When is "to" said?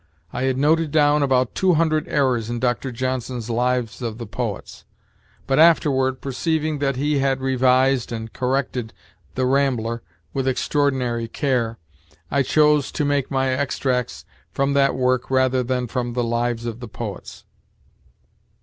12.93-13.05